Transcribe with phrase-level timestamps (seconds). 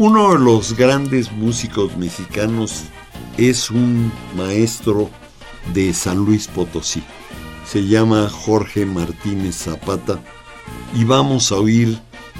[0.00, 2.84] Uno de los grandes músicos mexicanos
[3.36, 5.10] es un maestro
[5.74, 7.02] de San Luis Potosí.
[7.66, 10.20] Se llama Jorge Martínez Zapata
[10.94, 11.98] y vamos a oír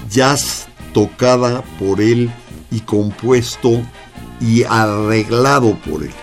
[0.08, 2.30] jazz tocada por él
[2.70, 3.82] y compuesto
[4.40, 6.14] y arreglado por él.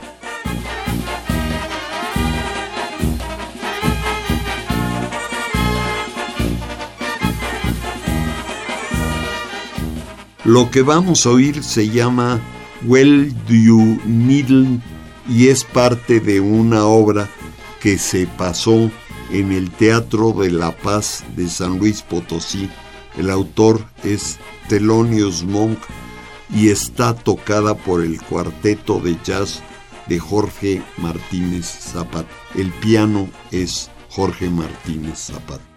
[10.46, 12.40] Lo que vamos a oír se llama
[12.86, 14.80] Well Do You Need
[15.28, 17.28] y es parte de una obra
[17.82, 18.92] que se pasó
[19.32, 22.70] en el Teatro de la Paz de San Luis Potosí.
[23.18, 24.38] El autor es
[24.70, 25.80] Telonius Monk
[26.54, 29.64] y está tocada por el cuarteto de jazz
[30.08, 32.30] de Jorge Martínez Zapata.
[32.54, 35.75] El piano es Jorge Martínez Zapata.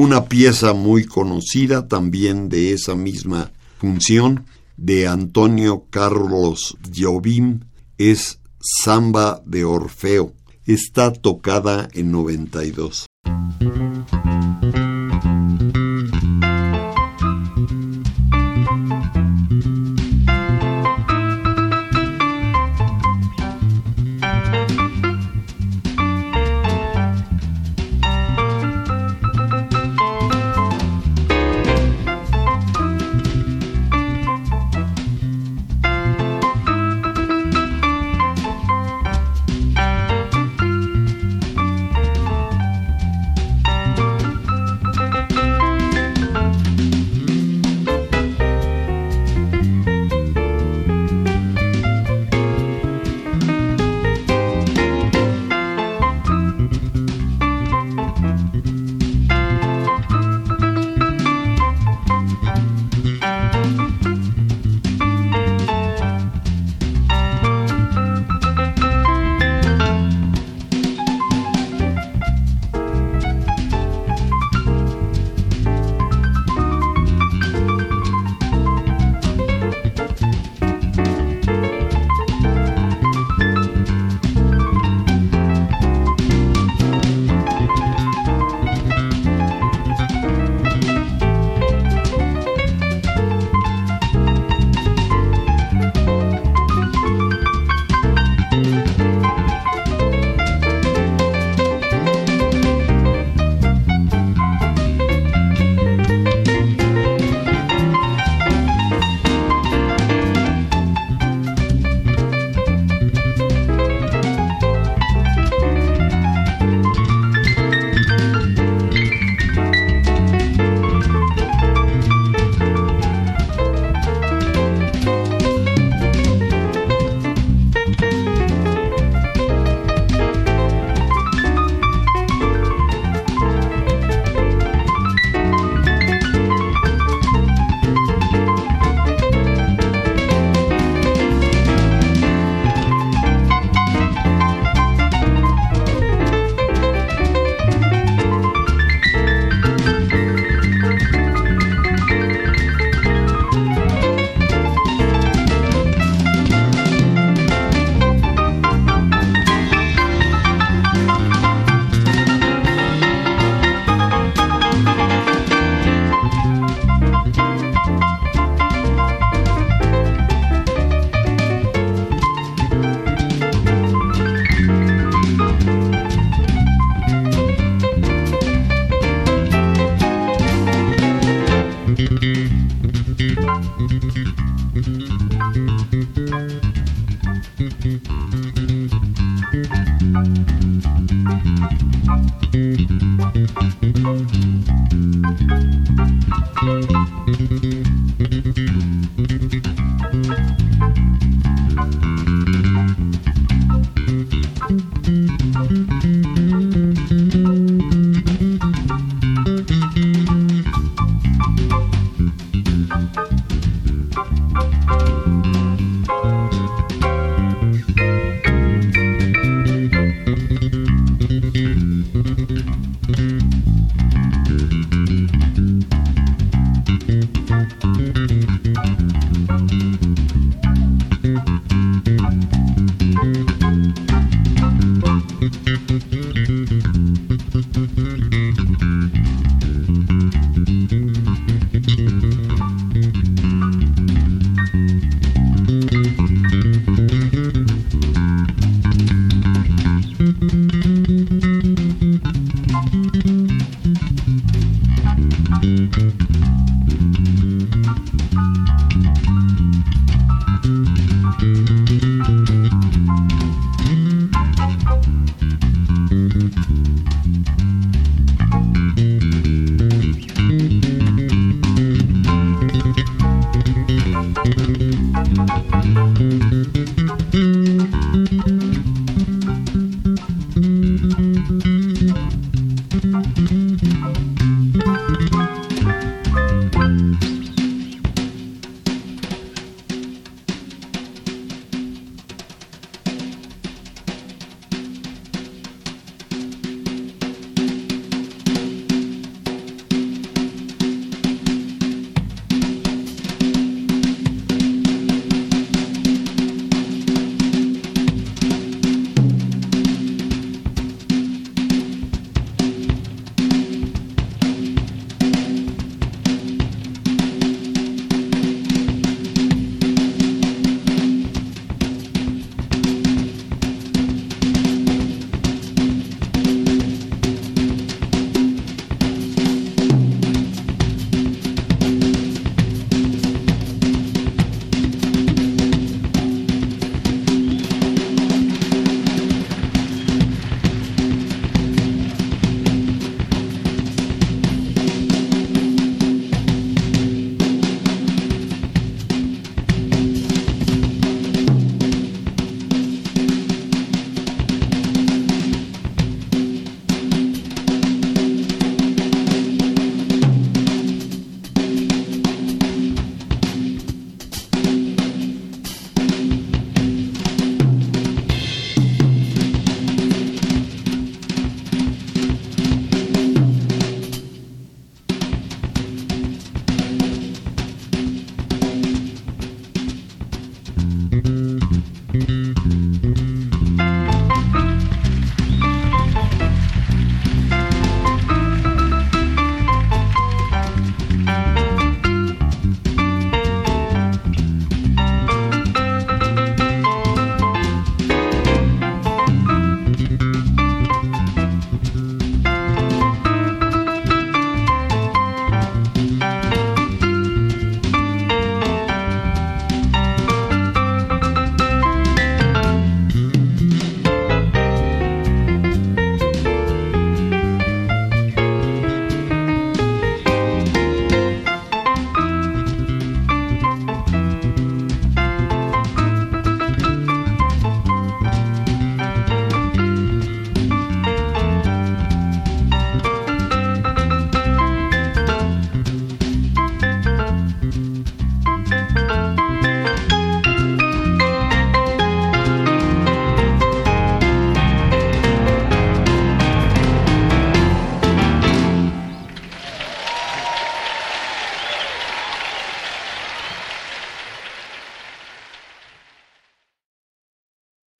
[0.00, 4.46] Una pieza muy conocida también de esa misma función
[4.78, 7.60] de Antonio Carlos Jobim
[7.98, 10.32] es Samba de Orfeo.
[10.64, 13.04] Está tocada en 92.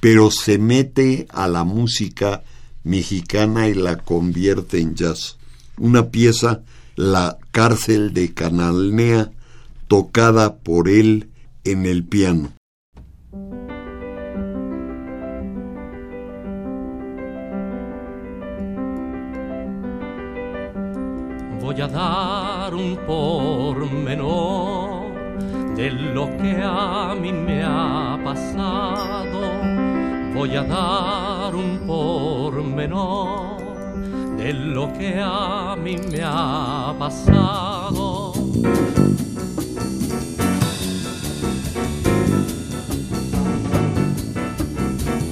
[0.01, 2.43] Pero se mete a la música
[2.83, 5.37] mexicana y la convierte en jazz.
[5.79, 6.63] Una pieza,
[6.97, 9.31] La cárcel de Canalnea,
[9.87, 11.31] tocada por él
[11.65, 12.53] en el piano.
[21.61, 24.21] Voy a dar un pormenor
[25.77, 29.70] de lo que a mí me ha pasado.
[30.35, 33.59] Voy a dar un pormenor
[34.39, 38.33] de lo que a mí me ha pasado.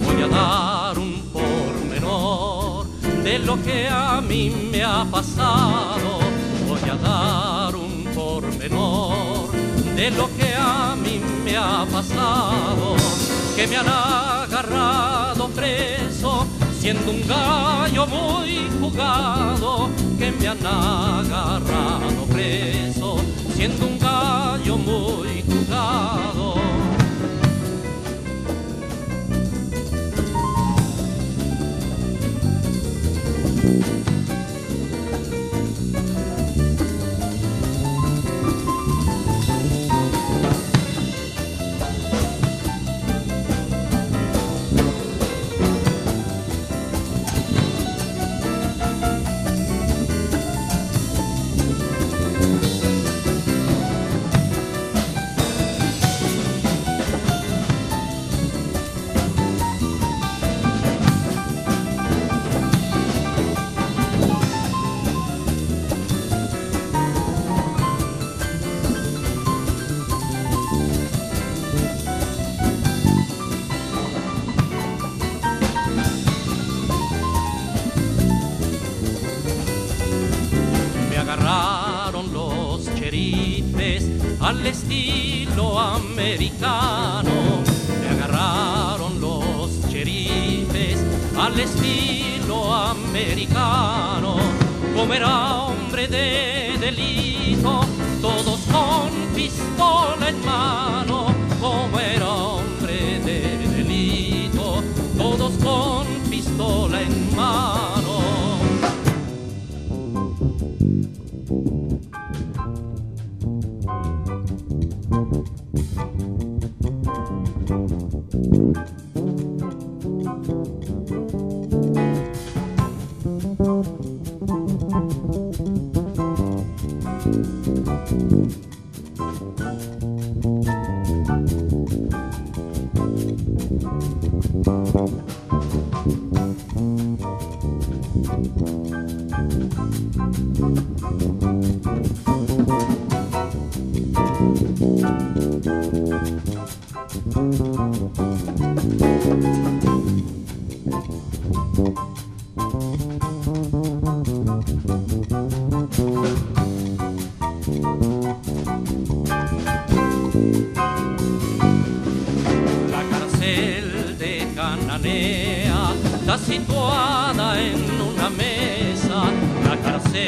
[0.04, 2.86] Voy a dar un pormenor
[3.22, 6.18] de lo que a mí me ha pasado.
[6.68, 9.52] Voy a dar un pormenor
[9.96, 13.17] de lo que a mí me ha pasado.
[13.58, 16.46] Que me han agarrado preso
[16.78, 23.16] siendo un gallo muy jugado que me han agarrado preso,
[23.56, 26.54] siendo un gallo muy jugado.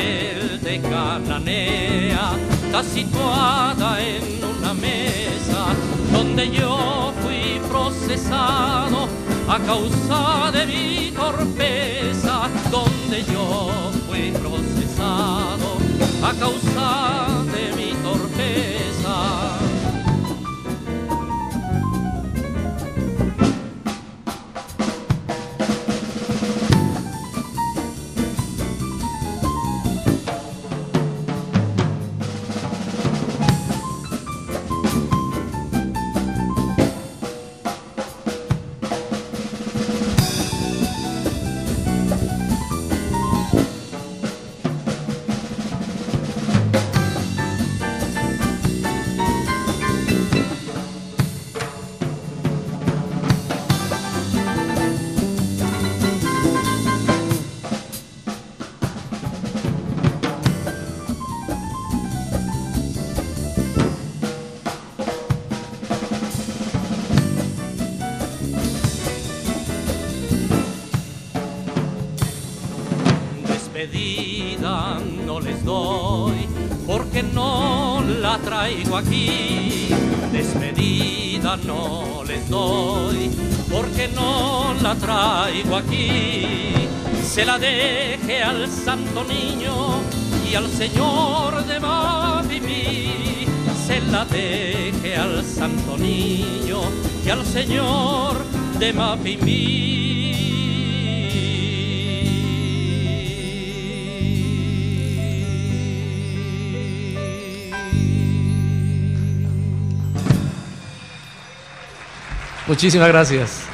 [0.00, 2.32] de cananea,
[2.64, 5.74] está situada en una mesa
[6.12, 9.08] donde yo fui procesado
[9.48, 13.70] a causa de mi torpeza, donde yo
[14.08, 15.78] fui procesado
[16.22, 18.79] a causa de mi torpeza.
[78.60, 79.88] Traigo aquí,
[80.32, 83.30] despedida no les doy,
[83.70, 86.88] porque no la traigo aquí.
[87.22, 90.00] Se la deje al santo niño
[90.50, 93.46] y al señor de Mavimi.
[93.86, 96.80] Se la deje al santo niño
[97.24, 98.36] y al señor
[98.78, 99.99] de Mavimi.
[112.70, 113.64] Muchísimas gracias.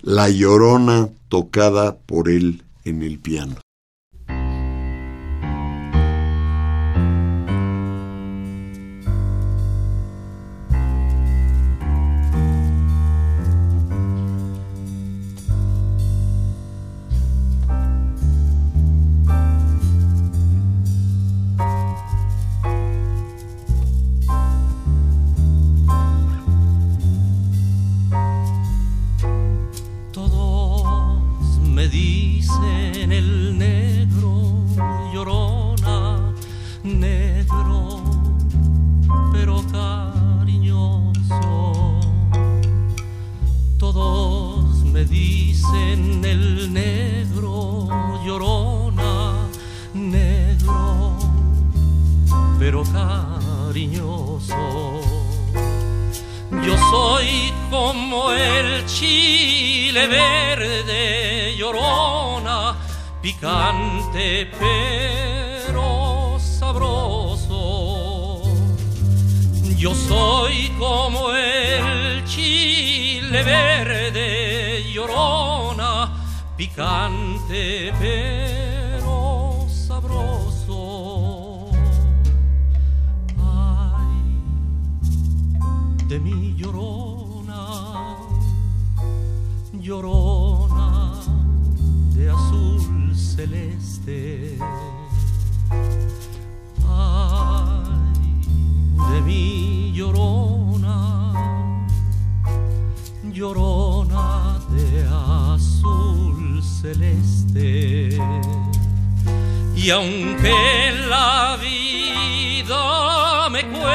[0.00, 3.56] La Llorona tocada por él en el piano.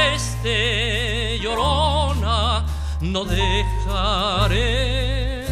[0.01, 2.65] Cueste llorona,
[3.01, 4.55] no dejaré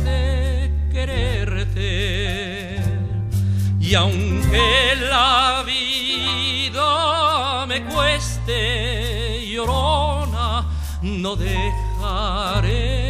[0.03, 2.81] de quererte.
[3.79, 10.65] Y aunque la vida me cueste llorona,
[11.03, 13.08] no dejaré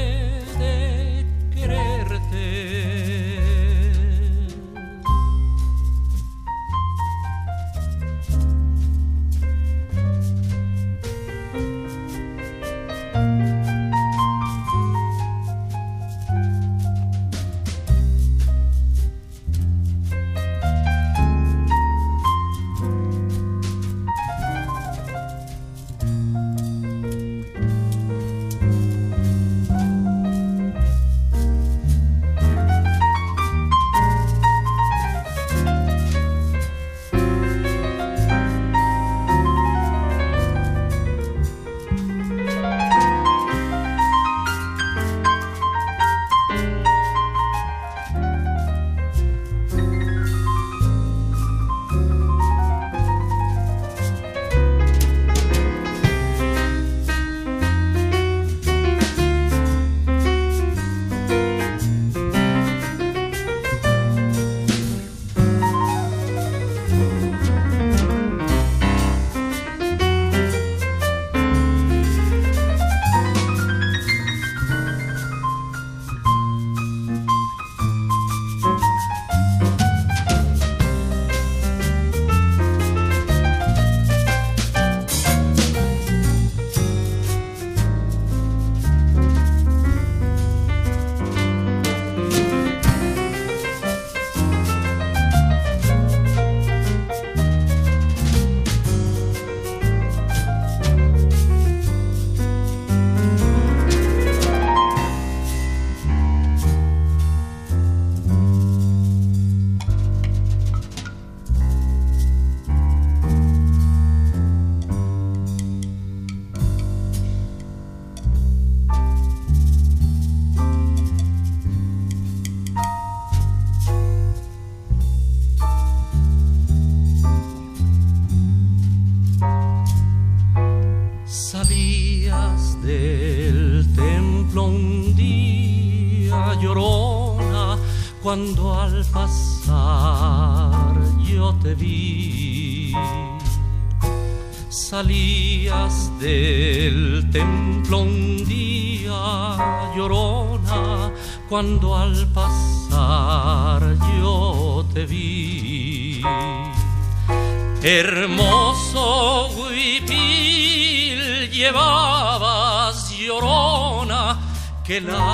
[165.06, 165.29] que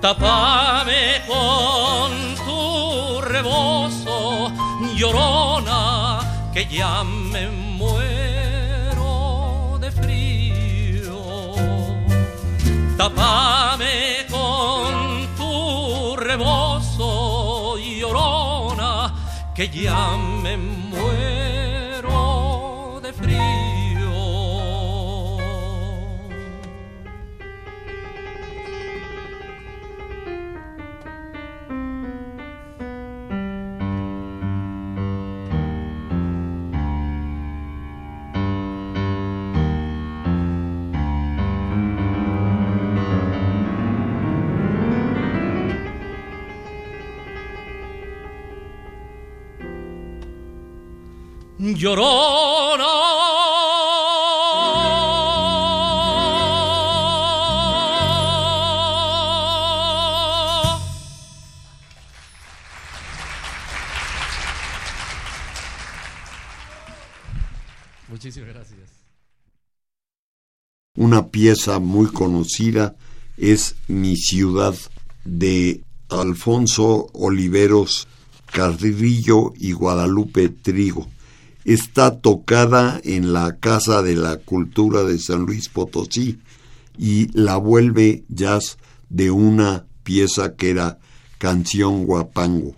[0.00, 4.52] Tapame con tu rebozo,
[4.94, 6.20] llorona,
[6.54, 11.52] que ya me muero de frío.
[12.96, 19.12] Tapame con tu rebozo, llorona,
[19.52, 20.27] que ya me
[68.08, 68.90] Muchísimas gracias.
[70.96, 72.96] Una pieza muy conocida
[73.36, 74.74] es Mi ciudad
[75.24, 78.08] de Alfonso Oliveros
[78.52, 81.06] Carrillo y Guadalupe Trigo.
[81.64, 86.38] Está tocada en la Casa de la Cultura de San Luis Potosí
[86.96, 90.98] y la vuelve jazz de una pieza que era
[91.38, 92.77] Canción Guapango.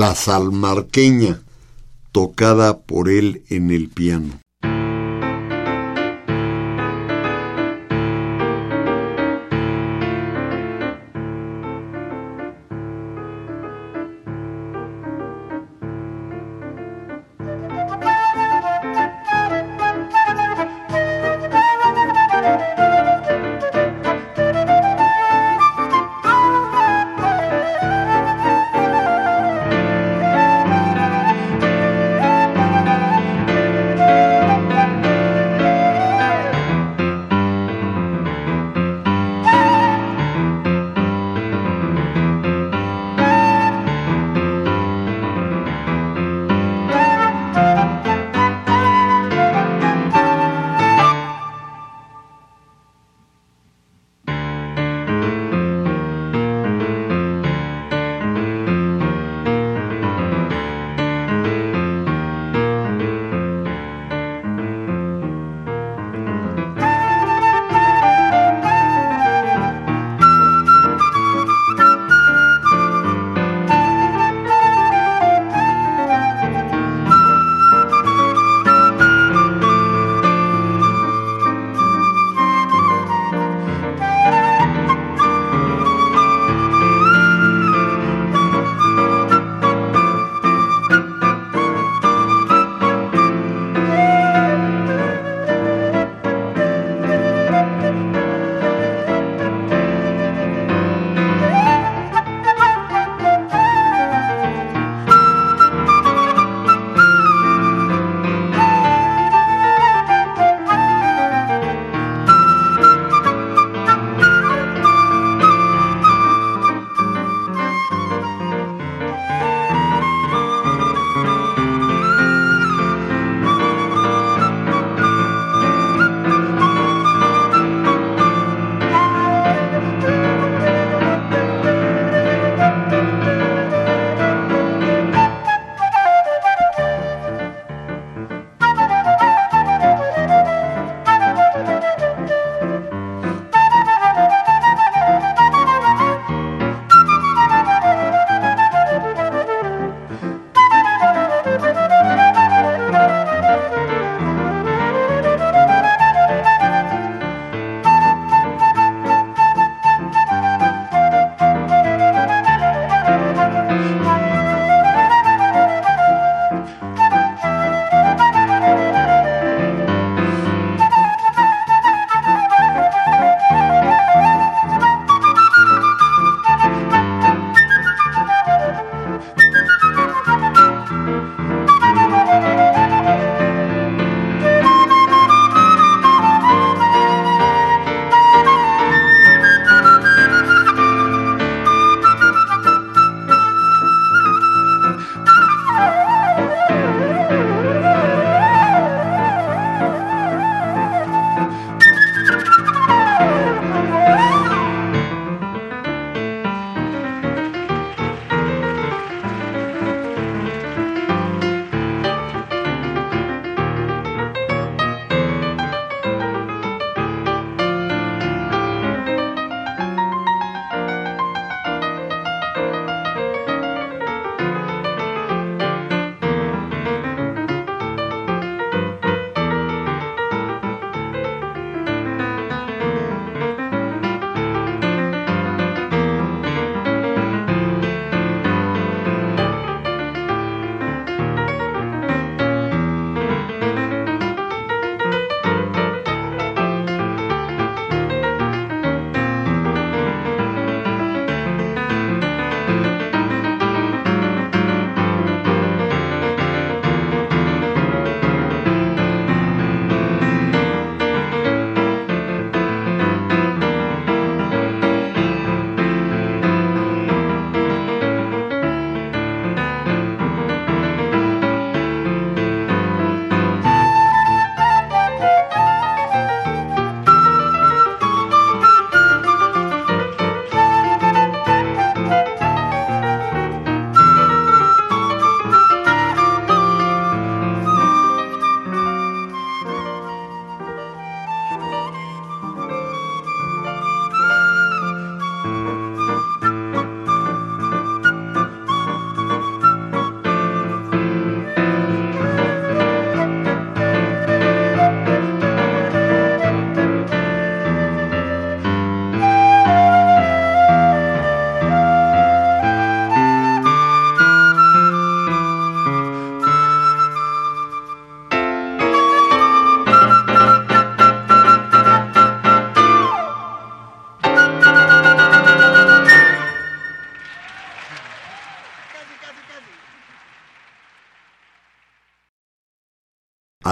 [0.00, 1.42] La Salmarqueña,
[2.10, 4.39] tocada por él en el piano.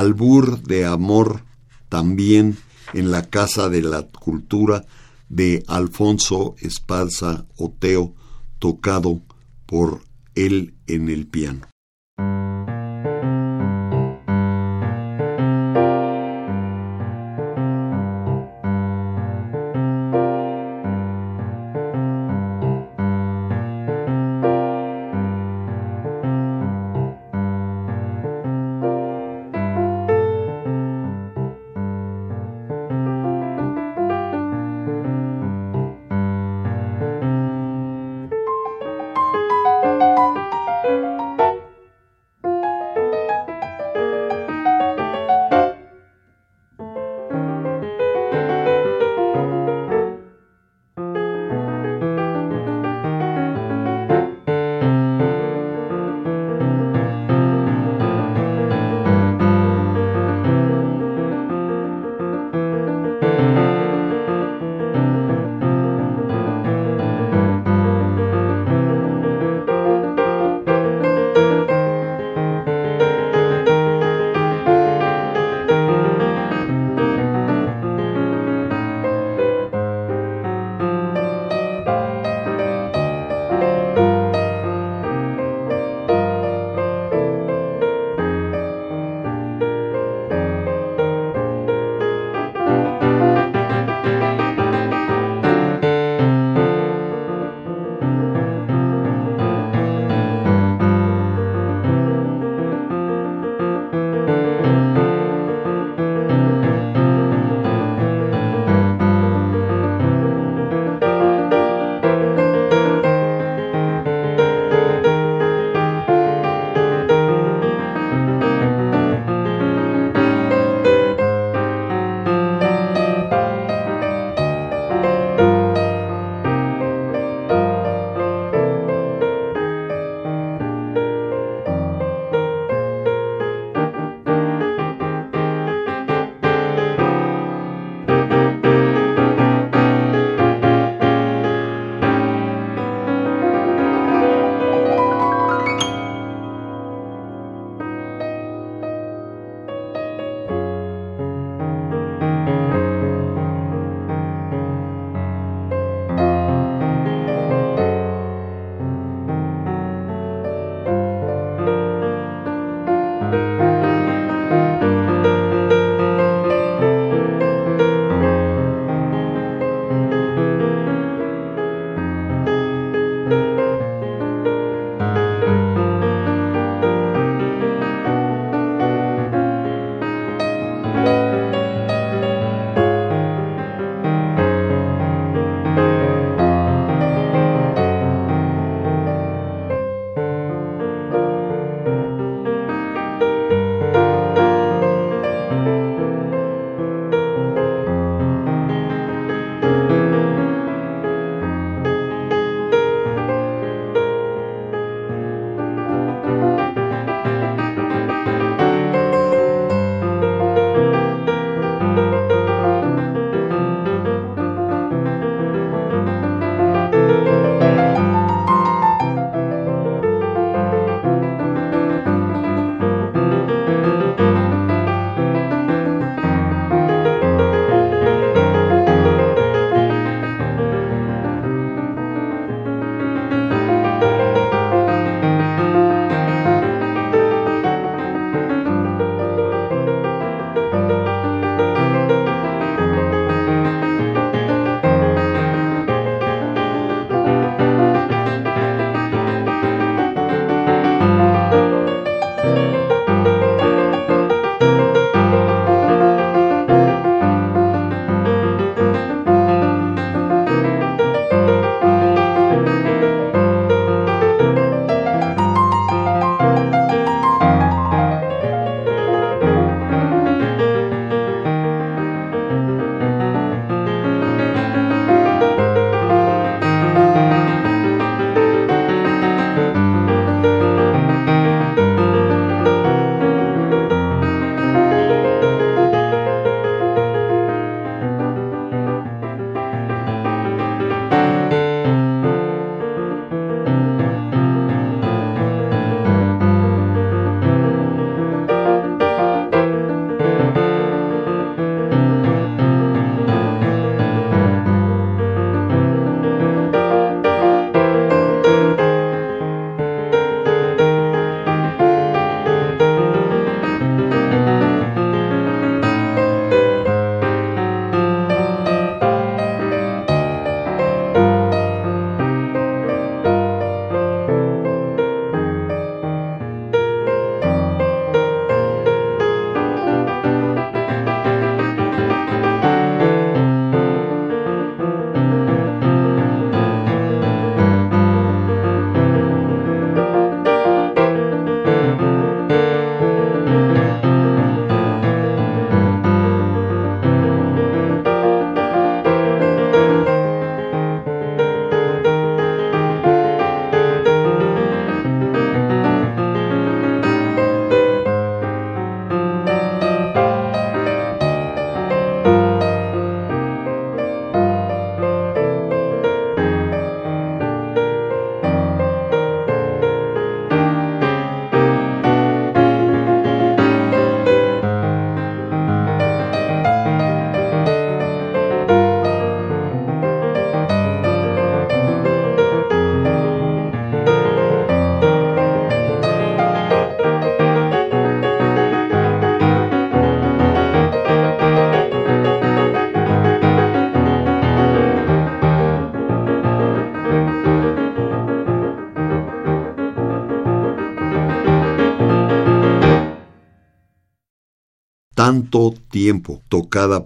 [0.09, 1.45] Albur de Amor,
[1.91, 2.57] también
[2.95, 4.87] en la Casa de la Cultura
[5.29, 8.15] de Alfonso Esparza Oteo,
[8.59, 9.21] tocado
[9.67, 10.01] por
[10.35, 11.67] él en el piano.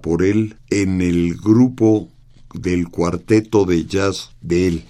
[0.03, 2.09] Por él en el grupo
[2.53, 4.85] del cuarteto de jazz de él.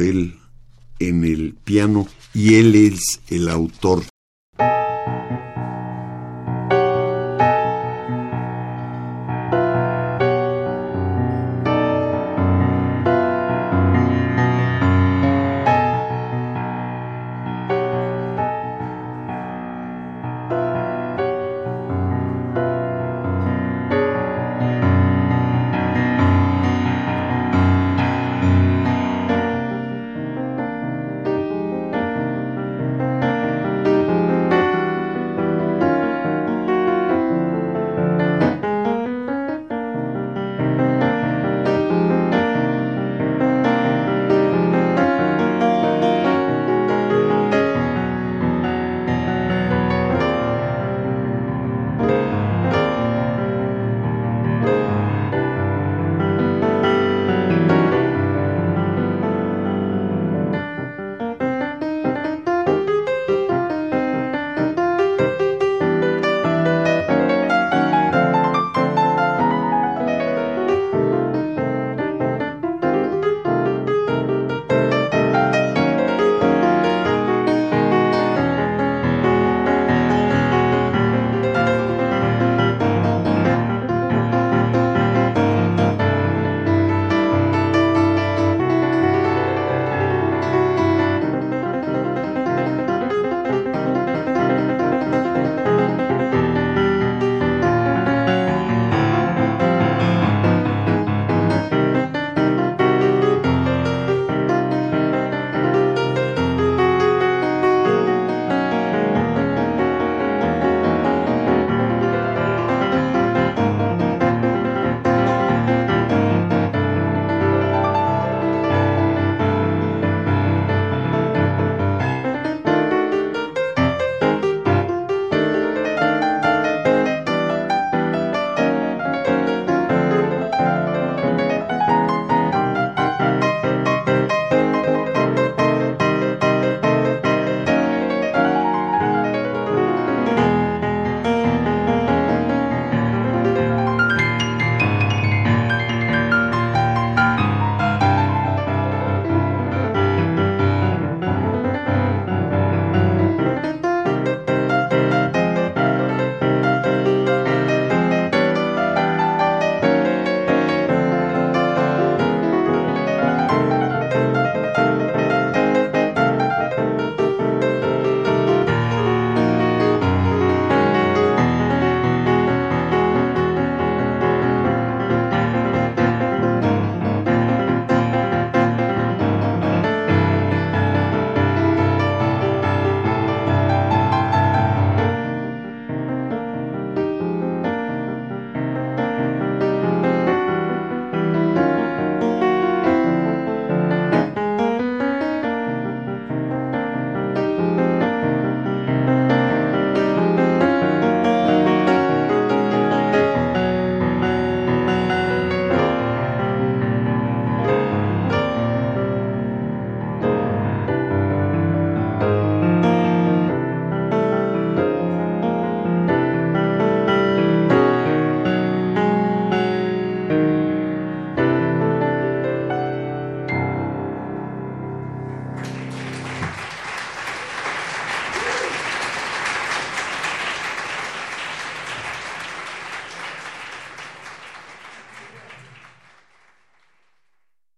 [0.00, 0.36] Él
[0.98, 4.04] en el piano, y él es el autor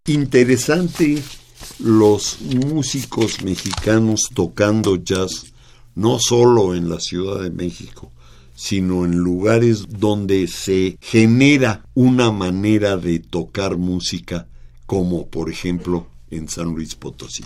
[0.05, 1.23] Interesante
[1.79, 5.53] los músicos mexicanos tocando jazz,
[5.95, 8.11] no solo en la Ciudad de México,
[8.53, 14.45] sino en lugares donde se genera una manera de tocar música,
[14.85, 17.45] como por ejemplo en San Luis Potosí.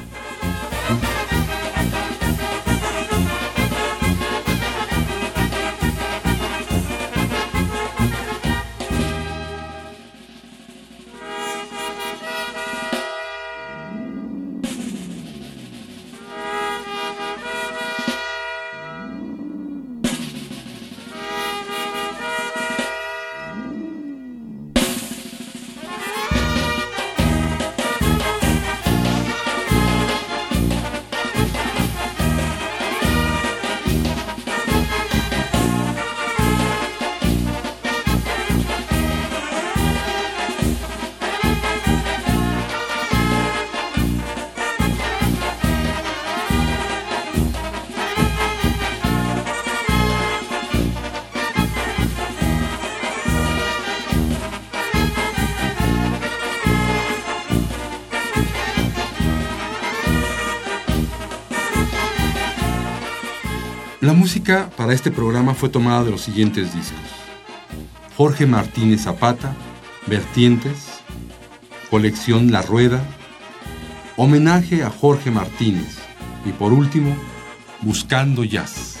[64.77, 66.99] Para este programa fue tomada de los siguientes discos.
[68.17, 69.55] Jorge Martínez Zapata,
[70.07, 71.01] Vertientes,
[71.89, 73.03] Colección La Rueda,
[74.17, 75.97] Homenaje a Jorge Martínez
[76.45, 77.15] y por último,
[77.81, 79.00] Buscando Jazz.